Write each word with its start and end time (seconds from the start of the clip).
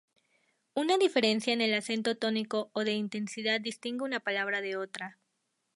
Una 0.73 0.97
diferencia 0.97 1.53
en 1.53 1.61
el 1.61 1.75
acento 1.75 2.17
tónico 2.17 2.71
o 2.73 2.83
de 2.83 2.93
intensidad 2.93 3.61
distingue 3.61 4.03
una 4.03 4.19
palabra 4.19 4.59
de 4.59 4.75
otra. 4.75 5.19